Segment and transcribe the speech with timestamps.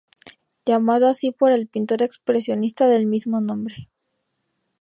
[0.65, 3.87] Llamado así por el pintor expresionista del mismo nombre.